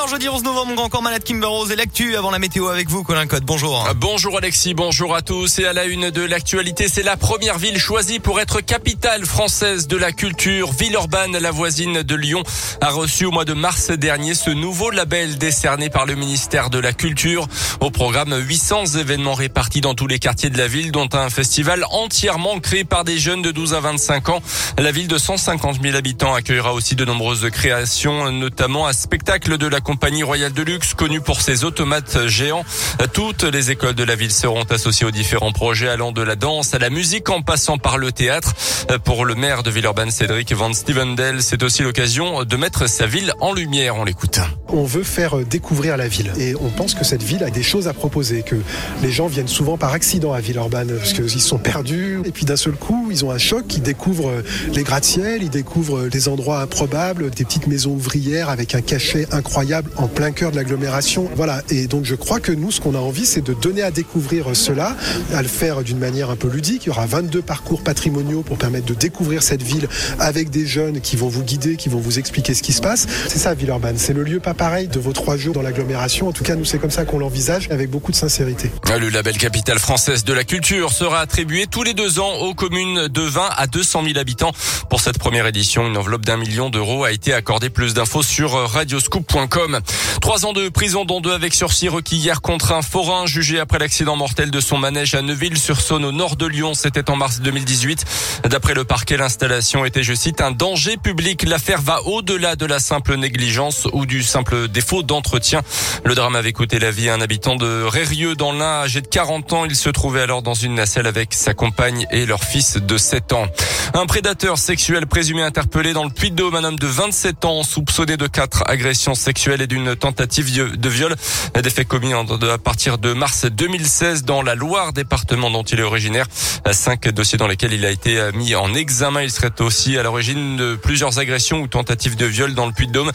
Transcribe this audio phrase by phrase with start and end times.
[0.00, 3.02] 9h jeudi 11 novembre, encore malade Kimber Rose et l'actu avant la météo avec vous
[3.02, 3.44] Colin Code.
[3.44, 3.84] Bonjour.
[3.86, 7.58] Ah, bonjour Alexis, bonjour à tous et à la une de l'actualité, c'est la première
[7.58, 10.72] ville choisie pour être capitale française de la culture.
[10.72, 12.42] Villeurbanne, la voisine de Lyon,
[12.80, 16.78] a reçu au mois de mars dernier ce nouveau label décerné par le ministère de
[16.78, 17.46] la Culture.
[17.80, 21.84] Au programme 800 événements répartis dans tous les quartiers de la ville dont un festival
[21.90, 24.42] entièrement créé par des jeunes de 12 à 25 ans.
[24.78, 29.66] La ville de 150 000 habitants accueillera aussi de nombreuses créations, notamment un spectacle de
[29.66, 32.64] la compagnie royale de luxe, connue pour ses automates géants.
[33.12, 36.74] Toutes les écoles de la ville seront associées aux différents projets allant de la danse
[36.74, 38.54] à la musique en passant par le théâtre.
[39.02, 43.32] Pour le maire de Villeurbanne, Cédric Van Stevendel, c'est aussi l'occasion de mettre sa ville
[43.40, 43.96] en lumière.
[43.96, 44.38] On l'écoute.
[44.72, 47.88] On veut faire découvrir la ville et on pense que cette ville a des choses
[47.88, 48.56] à proposer, que
[49.02, 52.56] les gens viennent souvent par accident à Villeurbanne parce qu'ils sont perdus et puis d'un
[52.56, 57.30] seul coup ils ont un choc, ils découvrent les gratte-ciel, ils découvrent des endroits improbables,
[57.30, 61.28] des petites maisons ouvrières avec un cachet incroyable en plein cœur de l'agglomération.
[61.34, 61.62] Voilà.
[61.70, 64.54] Et donc je crois que nous, ce qu'on a envie, c'est de donner à découvrir
[64.54, 64.96] cela,
[65.34, 66.84] à le faire d'une manière un peu ludique.
[66.84, 71.00] Il y aura 22 parcours patrimoniaux pour permettre de découvrir cette ville avec des jeunes
[71.00, 73.06] qui vont vous guider, qui vont vous expliquer ce qui se passe.
[73.28, 73.96] C'est ça, Villeurbanne.
[73.98, 76.28] C'est le lieu pas pareil de vos trois jours dans l'agglomération.
[76.28, 78.70] En tout cas, nous, c'est comme ça qu'on l'envisage, avec beaucoup de sincérité.
[79.00, 83.08] Le label Capitale française de la culture sera attribué tous les deux ans aux communes
[83.08, 84.52] de 20 à 200 000 habitants.
[84.90, 87.70] Pour cette première édition, une enveloppe d'un million d'euros a été accordée.
[87.70, 89.80] Plus d'infos sur radioscoop.com.
[90.20, 93.78] Trois ans de prison, dont deux avec sursis requis hier contre un forain jugé après
[93.78, 96.74] l'accident mortel de son manège à Neuville-sur-Saône au nord de Lyon.
[96.74, 98.04] C'était en mars 2018.
[98.44, 101.44] D'après le parquet, l'installation était, je cite, un danger public.
[101.44, 105.62] L'affaire va au-delà de la simple négligence ou du simple défaut d'entretien.
[106.04, 109.06] Le drame avait coûté la vie à un habitant de Rérieux dans l'Ain, âgé de
[109.06, 109.64] 40 ans.
[109.64, 113.32] Il se trouvait alors dans une nacelle avec sa compagne et leur fils de 7
[113.32, 113.46] ans.
[113.94, 118.26] Un prédateur sexuel présumé interpellé dans le Puy-de-Dôme, un homme de 27 ans soupçonné de
[118.26, 121.14] quatre agressions sexuelles et d'une tentative de viol.
[121.60, 125.84] Des faits commis à partir de mars 2016 dans la Loire, département dont il est
[125.84, 126.26] originaire.
[126.72, 129.22] Cinq dossiers dans lesquels il a été mis en examen.
[129.22, 133.10] Il serait aussi à l'origine de plusieurs agressions ou tentatives de viol dans le Puy-de-Dôme.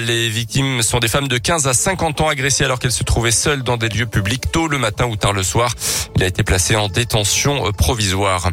[0.00, 3.30] Les victimes sont des femmes de 15 à 50 ans agressées alors qu'elles se trouvaient
[3.30, 5.74] seules dans des lieux publics tôt le matin ou tard le soir.
[6.16, 8.50] Il a été placé en détention provisoire.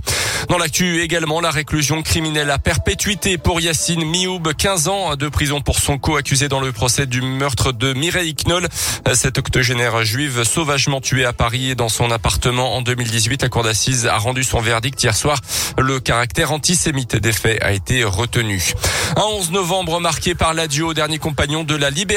[0.49, 5.61] Dans l'actu également, la réclusion criminelle à perpétuité pour Yacine Mioub, 15 ans de prison
[5.61, 8.67] pour son co-accusé dans le procès du meurtre de Mireille Knoll.
[9.13, 13.43] Cette octogénaire juive sauvagement tuée à Paris dans son appartement en 2018.
[13.43, 15.39] La cour d'assises a rendu son verdict hier soir.
[15.77, 18.73] Le caractère antisémite des faits a été retenu.
[19.15, 22.10] Un 11 novembre marqué par l'adieu dernier compagnon de la Libération,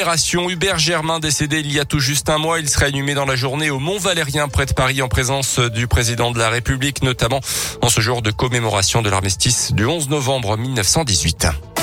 [0.49, 2.59] Hubert Germain, décédé il y a tout juste un mois.
[2.59, 5.87] Il serait inhumé dans la journée au Mont Valérien près de Paris en présence du
[5.87, 7.39] président de la République, notamment
[7.81, 11.74] en ce jour de commémoration de l'armistice du 11 novembre 1918.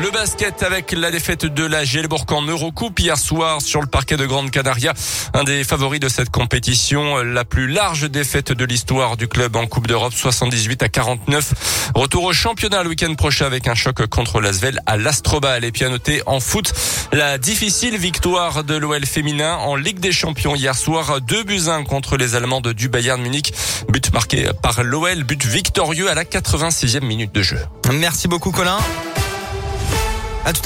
[0.00, 4.16] Le basket avec la défaite de la Gelbourg en Eurocoupe hier soir sur le parquet
[4.16, 4.94] de Grande Canaria.
[5.34, 9.66] Un des favoris de cette compétition, la plus large défaite de l'histoire du club en
[9.66, 11.92] Coupe d'Europe, 78 à 49.
[11.94, 15.62] Retour au championnat le week-end prochain avec un choc contre l'Asvel à l'Astrobal.
[15.62, 15.90] Et puis à
[16.26, 16.72] en foot,
[17.12, 21.20] la difficile victoire de l'OL féminin en Ligue des Champions hier soir.
[21.20, 23.52] 2 buts 1 contre les Allemands de du Bayern Munich.
[23.90, 27.58] But marqué par l'OL, but victorieux à la 86e minute de jeu.
[27.92, 28.78] Merci beaucoup Colin.